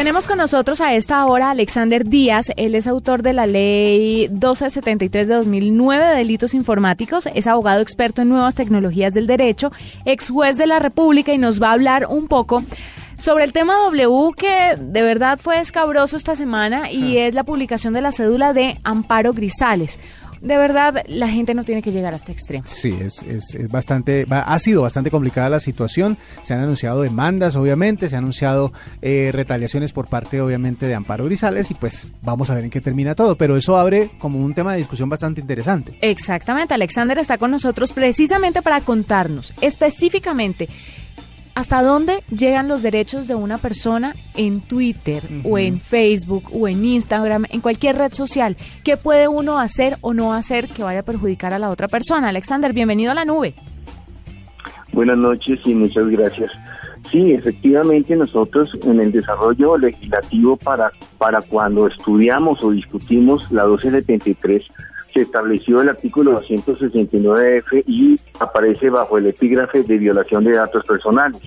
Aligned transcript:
Tenemos 0.00 0.26
con 0.26 0.38
nosotros 0.38 0.80
a 0.80 0.94
esta 0.94 1.26
hora 1.26 1.48
a 1.48 1.50
Alexander 1.50 2.06
Díaz. 2.06 2.52
Él 2.56 2.74
es 2.74 2.86
autor 2.86 3.22
de 3.22 3.34
la 3.34 3.46
ley 3.46 4.28
1273 4.30 5.28
de 5.28 5.34
2009 5.34 6.02
de 6.02 6.16
delitos 6.16 6.54
informáticos. 6.54 7.28
Es 7.34 7.46
abogado 7.46 7.82
experto 7.82 8.22
en 8.22 8.30
nuevas 8.30 8.54
tecnologías 8.54 9.12
del 9.12 9.26
derecho, 9.26 9.70
ex 10.06 10.30
juez 10.30 10.56
de 10.56 10.66
la 10.66 10.78
República 10.78 11.34
y 11.34 11.38
nos 11.38 11.60
va 11.60 11.68
a 11.68 11.72
hablar 11.74 12.06
un 12.08 12.28
poco 12.28 12.64
sobre 13.18 13.44
el 13.44 13.52
tema 13.52 13.74
W 13.74 14.32
que 14.34 14.78
de 14.78 15.02
verdad 15.02 15.38
fue 15.38 15.60
escabroso 15.60 16.16
esta 16.16 16.34
semana 16.34 16.90
y 16.90 17.18
es 17.18 17.34
la 17.34 17.44
publicación 17.44 17.92
de 17.92 18.00
la 18.00 18.12
cédula 18.12 18.54
de 18.54 18.80
Amparo 18.82 19.34
Grisales 19.34 19.98
de 20.40 20.56
verdad 20.56 21.02
la 21.06 21.28
gente 21.28 21.54
no 21.54 21.64
tiene 21.64 21.82
que 21.82 21.92
llegar 21.92 22.12
a 22.12 22.16
este 22.16 22.32
extremo. 22.32 22.64
Sí, 22.66 22.96
es, 23.00 23.22
es, 23.22 23.68
bastante, 23.70 24.26
ha 24.30 24.58
sido 24.58 24.82
bastante 24.82 25.10
complicada 25.10 25.50
la 25.50 25.60
situación. 25.60 26.16
Se 26.42 26.54
han 26.54 26.60
anunciado 26.60 27.02
demandas, 27.02 27.56
obviamente, 27.56 28.08
se 28.08 28.16
han 28.16 28.24
anunciado 28.24 28.72
eh, 29.02 29.30
retaliaciones 29.32 29.92
por 29.92 30.08
parte, 30.08 30.40
obviamente, 30.40 30.86
de 30.86 30.94
Amparo 30.94 31.24
Grisales 31.24 31.70
y 31.70 31.74
pues 31.74 32.08
vamos 32.22 32.50
a 32.50 32.54
ver 32.54 32.64
en 32.64 32.70
qué 32.70 32.80
termina 32.80 33.14
todo. 33.14 33.36
Pero 33.36 33.56
eso 33.56 33.76
abre 33.76 34.10
como 34.18 34.38
un 34.38 34.54
tema 34.54 34.72
de 34.72 34.78
discusión 34.78 35.08
bastante 35.08 35.40
interesante. 35.40 35.96
Exactamente, 36.00 36.74
Alexander 36.74 37.18
está 37.18 37.38
con 37.38 37.50
nosotros 37.50 37.92
precisamente 37.92 38.62
para 38.62 38.80
contarnos 38.80 39.52
específicamente 39.60 40.68
¿Hasta 41.60 41.82
dónde 41.82 42.22
llegan 42.34 42.68
los 42.68 42.80
derechos 42.80 43.28
de 43.28 43.34
una 43.34 43.58
persona 43.58 44.14
en 44.34 44.62
Twitter 44.62 45.22
o 45.44 45.58
en 45.58 45.78
Facebook 45.78 46.44
o 46.54 46.66
en 46.68 46.82
Instagram, 46.86 47.44
en 47.50 47.60
cualquier 47.60 47.96
red 47.96 48.14
social? 48.14 48.56
¿Qué 48.82 48.96
puede 48.96 49.28
uno 49.28 49.58
hacer 49.58 49.98
o 50.00 50.14
no 50.14 50.32
hacer 50.32 50.68
que 50.68 50.82
vaya 50.82 51.00
a 51.00 51.02
perjudicar 51.02 51.52
a 51.52 51.58
la 51.58 51.68
otra 51.68 51.86
persona? 51.86 52.30
Alexander, 52.30 52.72
bienvenido 52.72 53.12
a 53.12 53.14
la 53.14 53.26
nube. 53.26 53.52
Buenas 54.94 55.18
noches 55.18 55.60
y 55.66 55.74
muchas 55.74 56.08
gracias. 56.08 56.50
Sí, 57.10 57.32
efectivamente 57.32 58.16
nosotros 58.16 58.74
en 58.82 58.98
el 58.98 59.12
desarrollo 59.12 59.76
legislativo 59.76 60.56
para, 60.56 60.90
para 61.18 61.42
cuando 61.42 61.88
estudiamos 61.88 62.64
o 62.64 62.70
discutimos 62.70 63.52
la 63.52 63.66
1273 63.66 64.66
se 65.12 65.22
estableció 65.22 65.82
el 65.82 65.88
artículo 65.88 66.40
269F 66.42 67.84
y 67.86 68.18
aparece 68.38 68.90
bajo 68.90 69.18
el 69.18 69.26
epígrafe 69.26 69.82
de 69.82 69.98
violación 69.98 70.44
de 70.44 70.52
datos 70.52 70.84
personales. 70.84 71.40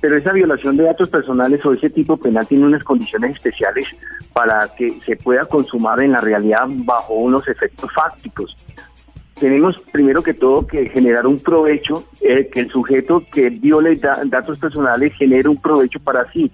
Pero 0.00 0.16
esa 0.16 0.32
violación 0.32 0.76
de 0.76 0.84
datos 0.84 1.08
personales 1.08 1.64
o 1.64 1.72
ese 1.72 1.88
tipo 1.88 2.16
penal 2.16 2.46
tiene 2.46 2.66
unas 2.66 2.82
condiciones 2.82 3.36
especiales 3.36 3.86
para 4.32 4.68
que 4.76 5.00
se 5.00 5.16
pueda 5.16 5.46
consumar 5.46 6.00
en 6.00 6.12
la 6.12 6.18
realidad 6.18 6.66
bajo 6.68 7.14
unos 7.14 7.46
efectos 7.46 7.92
fácticos. 7.92 8.56
Tenemos 9.38 9.76
primero 9.92 10.22
que 10.22 10.34
todo 10.34 10.66
que 10.66 10.88
generar 10.88 11.26
un 11.26 11.38
provecho, 11.38 12.04
eh, 12.20 12.48
que 12.52 12.60
el 12.60 12.70
sujeto 12.70 13.24
que 13.32 13.50
viole 13.50 14.00
datos 14.26 14.58
personales 14.58 15.12
genere 15.14 15.48
un 15.48 15.60
provecho 15.60 15.98
para 16.00 16.30
sí 16.32 16.50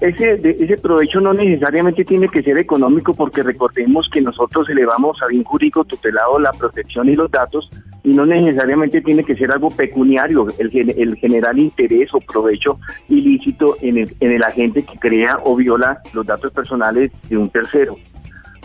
ese, 0.00 0.40
ese 0.42 0.76
provecho 0.76 1.20
no 1.20 1.32
necesariamente 1.32 2.04
tiene 2.04 2.28
que 2.28 2.42
ser 2.42 2.58
económico 2.58 3.14
porque 3.14 3.42
recordemos 3.42 4.08
que 4.10 4.20
nosotros 4.20 4.68
elevamos 4.68 5.22
a 5.22 5.26
bien 5.26 5.44
jurídico 5.44 5.84
tutelado 5.84 6.38
la 6.38 6.52
protección 6.52 7.08
y 7.08 7.14
los 7.14 7.30
datos 7.30 7.70
y 8.04 8.10
no 8.10 8.26
necesariamente 8.26 9.00
tiene 9.00 9.24
que 9.24 9.36
ser 9.36 9.50
algo 9.50 9.70
pecuniario, 9.70 10.46
el, 10.58 10.90
el 10.90 11.16
generar 11.16 11.58
interés 11.58 12.12
o 12.14 12.20
provecho 12.20 12.78
ilícito 13.08 13.76
en 13.80 13.98
el, 13.98 14.16
en 14.20 14.32
el 14.32 14.42
agente 14.42 14.84
que 14.84 14.98
crea 14.98 15.40
o 15.44 15.56
viola 15.56 15.98
los 16.12 16.26
datos 16.26 16.52
personales 16.52 17.10
de 17.28 17.36
un 17.36 17.48
tercero 17.48 17.96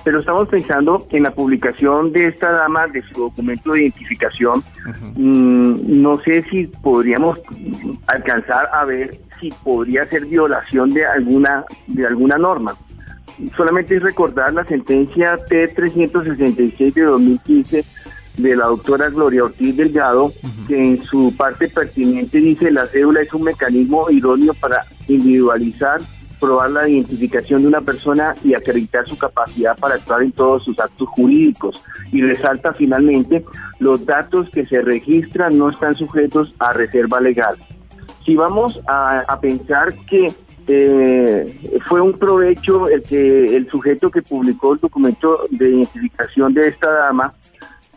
pero 0.03 0.19
estamos 0.19 0.47
pensando 0.49 1.05
en 1.11 1.23
la 1.23 1.31
publicación 1.31 2.11
de 2.11 2.27
esta 2.27 2.51
dama 2.51 2.87
de 2.87 3.01
su 3.03 3.21
documento 3.21 3.73
de 3.73 3.81
identificación. 3.81 4.63
Mm, 5.15 6.01
no 6.01 6.19
sé 6.21 6.43
si 6.49 6.67
podríamos 6.67 7.39
alcanzar 8.07 8.69
a 8.73 8.85
ver 8.85 9.19
si 9.41 9.51
podría 9.63 10.05
ser 10.07 10.25
violación 10.25 10.91
de 10.91 11.05
alguna 11.05 11.65
de 11.87 12.05
alguna 12.05 12.37
norma. 12.37 12.75
Solamente 13.57 13.97
es 13.97 14.03
recordar 14.03 14.53
la 14.53 14.63
sentencia 14.63 15.37
T366 15.47 16.93
de 16.93 17.01
2015 17.03 17.83
de 18.37 18.55
la 18.55 18.67
doctora 18.67 19.09
Gloria 19.09 19.43
Ortiz 19.43 19.75
Delgado, 19.75 20.31
que 20.67 20.77
en 20.77 21.03
su 21.03 21.35
parte 21.35 21.67
pertinente 21.67 22.37
dice 22.37 22.71
la 22.71 22.87
cédula 22.87 23.21
es 23.21 23.33
un 23.33 23.43
mecanismo 23.43 24.09
idóneo 24.09 24.53
para 24.53 24.85
individualizar 25.07 26.01
probar 26.41 26.71
la 26.71 26.89
identificación 26.89 27.61
de 27.61 27.67
una 27.67 27.81
persona 27.81 28.35
y 28.43 28.55
acreditar 28.55 29.07
su 29.07 29.15
capacidad 29.17 29.77
para 29.77 29.95
actuar 29.95 30.23
en 30.23 30.31
todos 30.31 30.65
sus 30.65 30.77
actos 30.79 31.07
jurídicos. 31.09 31.81
Y 32.11 32.21
resalta 32.21 32.73
finalmente, 32.73 33.45
los 33.79 34.05
datos 34.05 34.49
que 34.49 34.65
se 34.65 34.81
registran 34.81 35.57
no 35.57 35.69
están 35.69 35.95
sujetos 35.95 36.53
a 36.57 36.73
reserva 36.73 37.21
legal. 37.21 37.55
Si 38.25 38.35
vamos 38.35 38.79
a, 38.87 39.39
pensar 39.41 39.93
que 40.05 40.31
eh, 40.67 41.79
fue 41.85 42.01
un 42.01 42.13
provecho 42.13 42.87
el 42.87 43.03
que 43.03 43.55
el 43.55 43.67
sujeto 43.67 44.11
que 44.11 44.21
publicó 44.21 44.73
el 44.73 44.79
documento 44.79 45.39
de 45.49 45.69
identificación 45.69 46.53
de 46.53 46.67
esta 46.67 46.91
dama, 46.91 47.33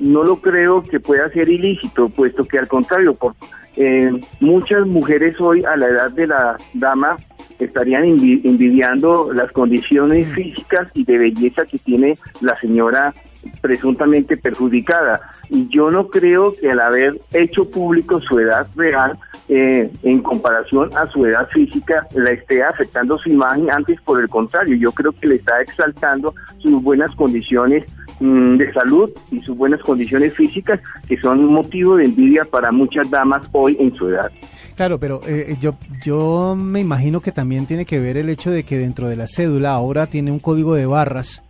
no 0.01 0.25
lo 0.25 0.37
creo 0.41 0.83
que 0.83 0.99
pueda 0.99 1.29
ser 1.31 1.49
ilícito, 1.49 2.09
puesto 2.09 2.45
que 2.45 2.59
al 2.59 2.69
contrario, 2.69 3.15
por, 3.15 3.35
eh, 3.77 4.11
muchas 4.41 4.87
mujeres 4.87 5.41
hoy 5.41 5.65
a 5.65 5.77
la 5.77 5.87
edad 5.87 6.11
de 6.11 6.27
la 6.27 6.57
dama 6.75 7.17
estarían 7.59 8.05
envidiando 8.05 9.33
las 9.33 9.51
condiciones 9.53 10.29
mm. 10.29 10.33
físicas 10.33 10.89
y 10.95 11.05
de 11.05 11.19
belleza 11.19 11.65
que 11.65 11.79
tiene 11.79 12.17
la 12.41 12.55
señora 12.57 13.15
presuntamente 13.61 14.37
perjudicada. 14.37 15.21
Y 15.49 15.69
yo 15.69 15.91
no 15.91 16.09
creo 16.09 16.53
que 16.53 16.71
al 16.71 16.81
haber 16.81 17.21
hecho 17.33 17.69
público 17.71 18.21
su 18.21 18.39
edad 18.39 18.67
real, 18.77 19.19
eh, 19.49 19.91
en 20.03 20.23
comparación 20.23 20.91
a 20.97 21.07
su 21.11 21.27
edad 21.27 21.49
física, 21.51 22.07
la 22.15 22.31
esté 22.31 22.63
afectando 22.63 23.19
su 23.19 23.29
imagen, 23.29 23.71
antes 23.71 24.01
por 24.01 24.21
el 24.21 24.29
contrario, 24.29 24.77
yo 24.77 24.91
creo 24.93 25.13
que 25.13 25.27
le 25.27 25.35
está 25.37 25.61
exaltando 25.61 26.35
sus 26.59 26.83
buenas 26.83 27.15
condiciones 27.15 27.85
mm, 28.21 28.57
de 28.57 28.73
salud 28.73 29.11
y 29.31 29.41
sus 29.43 29.57
buenas 29.57 29.81
condiciones 29.83 30.33
físicas, 30.35 30.81
que 31.07 31.21
son 31.21 31.41
un 31.41 31.53
motivo 31.53 31.97
de 31.97 32.07
envidia 32.07 32.45
para 32.45 32.73
muchas 32.73 33.11
damas 33.11 33.43
hoy 33.53 33.77
en 33.79 33.95
su 33.95 34.09
edad. 34.09 34.31
Claro, 34.77 34.99
pero 34.99 35.21
eh, 35.27 35.57
yo, 35.61 35.77
yo 36.03 36.57
me 36.57 36.81
imagino 36.81 37.21
que 37.21 37.31
también 37.31 37.67
tiene 37.67 37.85
que 37.85 38.01
ver 38.01 38.17
el 38.17 38.29
hecho 38.29 38.51
de 38.51 38.65
que 38.65 38.79
dentro 38.79 39.09
de 39.09 39.17
la 39.17 39.27
cédula 39.29 39.73
ahora 39.73 40.07
tiene 40.07 40.33
un 40.33 40.41
código 40.41 40.75
de 40.75 40.87
barras 40.87 41.43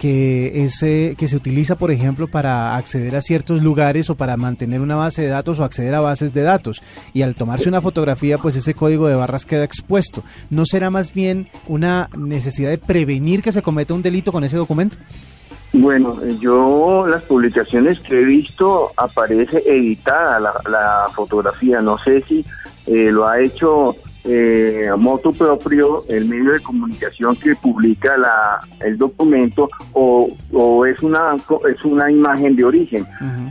que, 0.00 0.64
es, 0.64 0.80
que 0.80 1.28
se 1.28 1.36
utiliza, 1.36 1.76
por 1.76 1.90
ejemplo, 1.90 2.26
para 2.26 2.74
acceder 2.76 3.14
a 3.16 3.20
ciertos 3.20 3.62
lugares 3.62 4.08
o 4.08 4.14
para 4.14 4.38
mantener 4.38 4.80
una 4.80 4.96
base 4.96 5.20
de 5.20 5.28
datos 5.28 5.58
o 5.58 5.64
acceder 5.64 5.94
a 5.94 6.00
bases 6.00 6.32
de 6.32 6.40
datos. 6.40 6.80
Y 7.12 7.20
al 7.20 7.34
tomarse 7.34 7.68
una 7.68 7.82
fotografía, 7.82 8.38
pues 8.38 8.56
ese 8.56 8.72
código 8.72 9.08
de 9.08 9.14
barras 9.14 9.44
queda 9.44 9.62
expuesto. 9.62 10.22
¿No 10.48 10.64
será 10.64 10.88
más 10.88 11.12
bien 11.12 11.48
una 11.68 12.08
necesidad 12.16 12.70
de 12.70 12.78
prevenir 12.78 13.42
que 13.42 13.52
se 13.52 13.60
cometa 13.60 13.92
un 13.92 14.00
delito 14.00 14.32
con 14.32 14.42
ese 14.42 14.56
documento? 14.56 14.96
Bueno, 15.74 16.18
yo 16.40 17.06
las 17.06 17.22
publicaciones 17.24 18.00
que 18.00 18.22
he 18.22 18.24
visto 18.24 18.92
aparece 18.96 19.62
editada 19.66 20.40
la, 20.40 20.52
la 20.66 21.08
fotografía. 21.14 21.82
No 21.82 21.98
sé 21.98 22.24
si 22.26 22.42
eh, 22.86 23.10
lo 23.12 23.28
ha 23.28 23.38
hecho 23.38 23.96
eh, 24.24 24.90
moto 24.98 25.32
propio 25.32 26.04
el 26.08 26.26
medio 26.26 26.52
de 26.52 26.60
comunicación 26.60 27.36
que 27.36 27.54
publica 27.54 28.16
la, 28.16 28.60
el 28.80 28.98
documento 28.98 29.70
o, 29.92 30.36
o 30.52 30.86
es 30.86 31.00
una 31.02 31.36
es 31.68 31.84
una 31.84 32.10
imagen 32.10 32.56
de 32.56 32.64
origen. 32.64 33.06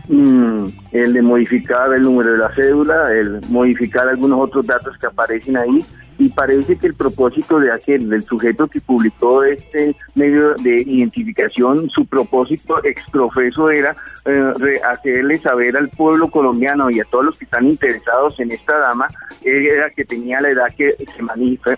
Mm, 0.07 0.65
el 0.91 1.13
de 1.13 1.21
modificar 1.21 1.93
el 1.93 2.03
número 2.03 2.33
de 2.33 2.37
la 2.37 2.53
cédula 2.55 3.11
el 3.13 3.41
modificar 3.49 4.07
algunos 4.07 4.39
otros 4.39 4.65
datos 4.65 4.97
que 4.97 5.07
aparecen 5.07 5.57
ahí 5.57 5.83
y 6.19 6.27
parece 6.29 6.77
que 6.77 6.87
el 6.87 6.93
propósito 6.93 7.59
de 7.59 7.71
aquel, 7.71 8.09
del 8.09 8.23
sujeto 8.23 8.67
que 8.67 8.81
publicó 8.81 9.43
este 9.45 9.95
medio 10.15 10.53
de 10.55 10.81
identificación, 10.81 11.89
su 11.89 12.05
propósito 12.05 12.83
exprofeso 12.83 13.71
era 13.71 13.95
eh, 14.25 14.81
hacerle 14.91 15.39
saber 15.39 15.77
al 15.77 15.87
pueblo 15.87 16.29
colombiano 16.29 16.89
y 16.91 16.99
a 16.99 17.05
todos 17.05 17.23
los 17.25 17.37
que 17.37 17.45
están 17.45 17.65
interesados 17.67 18.37
en 18.41 18.51
esta 18.51 18.77
dama, 18.77 19.07
era 19.41 19.89
que 19.91 20.03
tenía 20.03 20.41
la 20.41 20.49
edad 20.49 20.67
que 20.77 20.91
se 20.91 21.23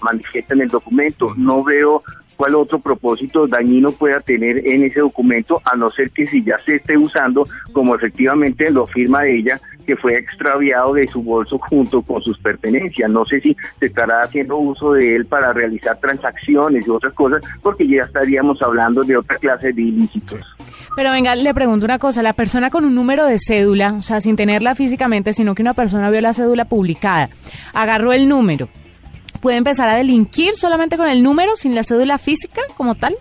manifiesta 0.01 0.56
en 0.56 0.62
el 0.62 0.69
documento. 0.69 1.35
No 1.38 1.63
veo 1.63 2.03
cuál 2.35 2.56
otro 2.56 2.80
propósito 2.80 3.45
dañino 3.45 3.92
pueda 3.92 4.19
tener 4.19 4.68
en 4.68 4.83
ese 4.83 5.01
documento, 5.01 5.62
a 5.63 5.75
no 5.75 5.92
ser 5.92 6.10
que 6.10 6.25
si 6.25 6.44
ya 6.44 6.57
se 6.65 6.77
esté 6.77 6.98
usando, 6.98 7.48
como 7.71 7.94
efectivamente 7.94 8.71
lo 8.71 8.86
afirma 8.86 9.27
ella, 9.27 9.62
que 9.86 9.95
fue 9.95 10.16
extraviado 10.16 10.94
de 10.94 11.07
su 11.07 11.22
bolso 11.22 11.57
junto 11.60 12.01
con 12.01 12.22
sus 12.22 12.38
pertenencias. 12.39 13.10
No 13.10 13.25
sé 13.25 13.42
si 13.42 13.56
se 13.80 13.88
estará 13.88 14.22
haciendo 14.22 14.57
uso 14.57 14.94
de 14.94 15.16
él 15.16 15.25
para 15.25 15.54
realizar 15.54 16.00
transacciones 16.00 16.88
y 16.88 16.89
otras 16.89 17.13
cosas, 17.13 17.42
porque 17.62 17.88
ya 17.88 18.04
estaríamos 18.04 18.62
hablando 18.62 19.04
de 19.04 19.18
otra 19.18 19.38
clase 19.38 19.74
de 19.74 19.81
ilícitos. 19.81 20.42
Pero 20.95 21.12
venga, 21.12 21.36
le 21.36 21.54
pregunto 21.54 21.86
una 21.86 22.00
cosa, 22.00 22.22
la 22.22 22.33
persona 22.33 22.69
con 22.69 22.83
un 22.83 22.95
número 22.95 23.25
de 23.25 23.38
cédula, 23.39 23.94
o 23.94 24.01
sea, 24.01 24.19
sin 24.19 24.36
tenerla 24.36 24.75
físicamente, 24.75 25.33
sino 25.33 25.56
que 25.56 25.62
una 25.62 25.74
persona 25.74 26.10
vio 26.10 26.22
la 26.22 26.34
cédula 26.34 26.66
publicada, 26.66 27.30
agarró 27.74 28.12
el 28.12 28.27
número, 28.27 28.68
puede 29.39 29.57
empezar 29.57 29.88
a 29.88 29.95
delinquir 29.95 30.56
solamente 30.56 30.98
con 30.98 31.07
el 31.07 31.24
número, 31.24 31.56
sin 31.56 31.75
la 31.75 31.84
cédula 31.84 32.18
física 32.18 32.62
como 32.75 32.95
tal? 32.95 33.16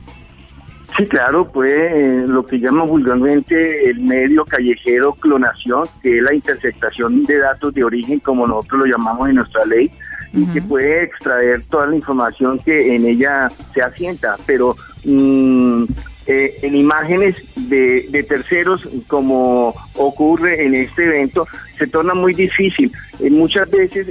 Sí, 0.96 1.06
claro, 1.06 1.50
puede 1.50 2.26
lo 2.26 2.44
que 2.44 2.58
llama 2.58 2.84
vulgarmente 2.84 3.88
el 3.88 4.00
medio 4.00 4.44
callejero 4.44 5.12
clonación, 5.14 5.86
que 6.02 6.18
es 6.18 6.22
la 6.22 6.34
interceptación 6.34 7.22
de 7.24 7.38
datos 7.38 7.72
de 7.74 7.84
origen, 7.84 8.18
como 8.20 8.46
nosotros 8.46 8.80
lo 8.80 8.86
llamamos 8.86 9.28
en 9.28 9.36
nuestra 9.36 9.64
ley, 9.66 9.90
y 10.32 10.46
que 10.46 10.62
puede 10.62 11.04
extraer 11.04 11.64
toda 11.64 11.86
la 11.86 11.96
información 11.96 12.58
que 12.58 12.94
en 12.94 13.04
ella 13.06 13.50
se 13.74 13.82
asienta, 13.82 14.36
pero 14.46 14.76
mm, 15.04 15.84
eh, 16.26 16.58
en 16.62 16.76
imágenes 16.76 17.34
de, 17.56 18.06
de, 18.10 18.22
terceros, 18.22 18.88
como 19.08 19.74
ocurre 20.00 20.64
en 20.64 20.74
este 20.74 21.04
evento, 21.04 21.46
se 21.78 21.86
torna 21.86 22.14
muy 22.14 22.34
difícil. 22.34 22.92
Eh, 23.20 23.30
muchas 23.30 23.70
veces 23.70 24.08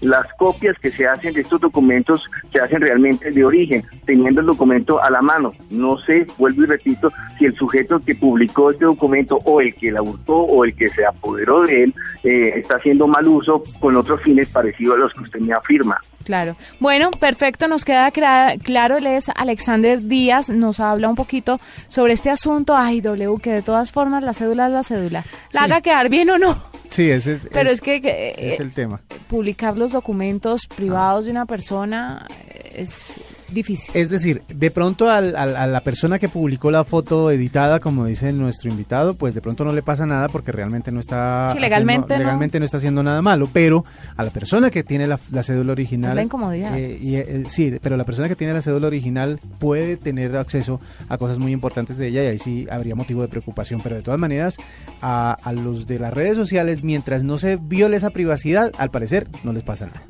las 0.00 0.26
copias 0.34 0.78
que 0.78 0.90
se 0.90 1.06
hacen 1.06 1.34
de 1.34 1.42
estos 1.42 1.60
documentos 1.60 2.30
se 2.50 2.58
hacen 2.58 2.80
realmente 2.80 3.30
de 3.30 3.44
origen, 3.44 3.84
teniendo 4.06 4.40
el 4.40 4.46
documento 4.46 5.02
a 5.02 5.10
la 5.10 5.20
mano. 5.20 5.52
No 5.70 5.98
sé, 5.98 6.26
vuelvo 6.38 6.62
y 6.62 6.66
repito, 6.66 7.12
si 7.38 7.44
el 7.44 7.54
sujeto 7.54 8.00
que 8.00 8.14
publicó 8.14 8.70
este 8.70 8.86
documento 8.86 9.40
o 9.44 9.60
el 9.60 9.74
que 9.74 9.92
la 9.92 10.02
hurtó 10.02 10.36
o 10.36 10.64
el 10.64 10.74
que 10.74 10.88
se 10.88 11.04
apoderó 11.04 11.62
de 11.62 11.84
él 11.84 11.94
eh, 12.22 12.54
está 12.56 12.76
haciendo 12.76 13.06
mal 13.06 13.26
uso 13.26 13.62
con 13.80 13.96
otros 13.96 14.22
fines 14.22 14.48
parecidos 14.48 14.96
a 14.96 15.00
los 15.00 15.14
que 15.14 15.20
usted 15.20 15.40
me 15.40 15.52
afirma. 15.52 16.00
Claro. 16.24 16.56
Bueno, 16.80 17.10
perfecto, 17.10 17.68
nos 17.68 17.84
queda 17.84 18.10
claro. 18.10 18.96
Él 18.96 19.06
es 19.06 19.28
Alexander 19.34 20.00
Díaz, 20.00 20.48
nos 20.48 20.80
habla 20.80 21.08
un 21.08 21.14
poquito 21.14 21.60
sobre 21.88 22.14
este 22.14 22.30
asunto. 22.30 22.74
Ay, 22.76 23.02
W, 23.02 23.40
que 23.42 23.52
de 23.52 23.62
todas 23.62 23.92
formas 23.92 24.22
la 24.22 24.32
cédula 24.32 24.66
es 24.66 24.72
la 24.72 24.82
cédula. 24.94 25.24
¿La 25.52 25.64
haga 25.64 25.80
quedar 25.80 26.08
bien 26.08 26.30
o 26.30 26.38
no? 26.38 26.56
Sí, 26.90 27.10
ese 27.10 27.32
es, 27.32 27.48
Pero 27.52 27.70
es, 27.70 27.80
que, 27.80 28.34
es 28.38 28.60
el 28.60 28.72
tema. 28.72 29.00
Publicar 29.28 29.76
los 29.76 29.92
documentos 29.92 30.66
privados 30.66 31.24
de 31.24 31.32
una 31.32 31.44
persona 31.44 32.26
es 32.72 33.14
difícil. 33.54 33.94
Es 33.94 34.10
decir, 34.10 34.42
de 34.48 34.70
pronto 34.70 35.08
a 35.08 35.20
la 35.20 35.80
persona 35.82 36.18
que 36.18 36.28
publicó 36.28 36.70
la 36.70 36.84
foto 36.84 37.30
editada, 37.30 37.80
como 37.80 38.06
dice 38.06 38.32
nuestro 38.32 38.70
invitado, 38.70 39.14
pues 39.14 39.34
de 39.34 39.40
pronto 39.40 39.64
no 39.64 39.72
le 39.72 39.82
pasa 39.82 40.06
nada 40.06 40.28
porque 40.28 40.52
realmente 40.52 40.90
no 40.90 41.00
está 41.00 41.54
legalmente, 41.54 42.18
legalmente 42.18 42.58
no. 42.58 42.64
está 42.64 42.78
haciendo 42.78 43.02
nada 43.02 43.22
malo, 43.22 43.48
pero 43.52 43.84
a 44.16 44.22
la 44.22 44.30
persona 44.30 44.70
que 44.70 44.82
tiene 44.82 45.06
la, 45.06 45.18
cédula 45.42 45.72
original, 45.72 46.16
la 46.16 46.22
incomodidad. 46.22 46.76
Eh, 46.76 46.98
y, 47.00 47.16
eh, 47.16 47.44
sí, 47.48 47.74
pero 47.82 47.96
la 47.96 48.04
persona 48.04 48.28
que 48.28 48.36
tiene 48.36 48.52
la 48.52 48.62
cédula 48.62 48.86
original 48.86 49.40
puede 49.58 49.96
tener 49.96 50.36
acceso 50.36 50.80
a 51.08 51.18
cosas 51.18 51.38
muy 51.38 51.52
importantes 51.52 51.96
de 51.96 52.08
ella 52.08 52.24
y 52.24 52.26
ahí 52.26 52.38
sí 52.38 52.66
habría 52.70 52.94
motivo 52.94 53.22
de 53.22 53.28
preocupación, 53.28 53.80
pero 53.82 53.96
de 53.96 54.02
todas 54.02 54.20
maneras 54.20 54.56
a, 55.00 55.36
a 55.42 55.52
los 55.52 55.86
de 55.86 55.98
las 55.98 56.12
redes 56.12 56.36
sociales, 56.36 56.82
mientras 56.82 57.24
no 57.24 57.38
se 57.38 57.56
viole 57.56 57.96
esa 57.96 58.10
privacidad, 58.10 58.72
al 58.78 58.90
parecer 58.90 59.28
no 59.44 59.52
les 59.52 59.62
pasa 59.62 59.86
nada. 59.86 60.04